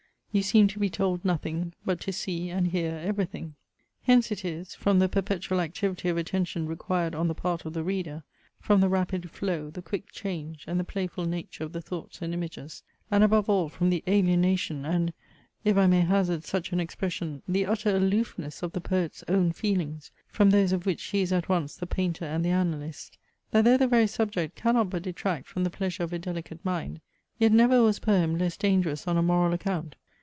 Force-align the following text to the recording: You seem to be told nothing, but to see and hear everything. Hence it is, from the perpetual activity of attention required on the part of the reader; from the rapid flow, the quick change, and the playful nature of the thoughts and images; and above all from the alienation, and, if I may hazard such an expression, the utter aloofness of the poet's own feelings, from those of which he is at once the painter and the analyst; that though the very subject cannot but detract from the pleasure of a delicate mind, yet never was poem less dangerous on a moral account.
You 0.33 0.43
seem 0.43 0.69
to 0.69 0.79
be 0.79 0.89
told 0.89 1.25
nothing, 1.25 1.73
but 1.85 1.99
to 1.99 2.13
see 2.13 2.49
and 2.49 2.67
hear 2.69 2.93
everything. 2.95 3.55
Hence 4.03 4.31
it 4.31 4.45
is, 4.45 4.73
from 4.73 4.99
the 4.99 5.09
perpetual 5.09 5.59
activity 5.59 6.07
of 6.07 6.15
attention 6.15 6.67
required 6.67 7.13
on 7.13 7.27
the 7.27 7.35
part 7.35 7.65
of 7.65 7.73
the 7.73 7.83
reader; 7.83 8.23
from 8.61 8.79
the 8.79 8.87
rapid 8.87 9.29
flow, 9.29 9.69
the 9.69 9.81
quick 9.81 10.09
change, 10.13 10.63
and 10.69 10.79
the 10.79 10.85
playful 10.85 11.25
nature 11.25 11.65
of 11.65 11.73
the 11.73 11.81
thoughts 11.81 12.21
and 12.21 12.33
images; 12.33 12.81
and 13.11 13.25
above 13.25 13.49
all 13.49 13.67
from 13.67 13.89
the 13.89 14.05
alienation, 14.07 14.85
and, 14.85 15.11
if 15.65 15.75
I 15.75 15.85
may 15.85 15.99
hazard 15.99 16.45
such 16.45 16.71
an 16.71 16.79
expression, 16.79 17.41
the 17.45 17.65
utter 17.65 17.93
aloofness 17.93 18.63
of 18.63 18.71
the 18.71 18.79
poet's 18.79 19.25
own 19.27 19.51
feelings, 19.51 20.11
from 20.29 20.51
those 20.51 20.71
of 20.71 20.85
which 20.85 21.03
he 21.03 21.19
is 21.21 21.33
at 21.33 21.49
once 21.49 21.75
the 21.75 21.85
painter 21.85 22.23
and 22.23 22.45
the 22.45 22.51
analyst; 22.51 23.17
that 23.51 23.65
though 23.65 23.75
the 23.75 23.85
very 23.85 24.07
subject 24.07 24.55
cannot 24.55 24.89
but 24.91 25.03
detract 25.03 25.49
from 25.49 25.65
the 25.65 25.69
pleasure 25.69 26.03
of 26.03 26.13
a 26.13 26.17
delicate 26.19 26.63
mind, 26.63 27.01
yet 27.37 27.51
never 27.51 27.83
was 27.83 27.99
poem 27.99 28.37
less 28.37 28.55
dangerous 28.55 29.05
on 29.09 29.17
a 29.17 29.21
moral 29.21 29.51
account. 29.51 29.97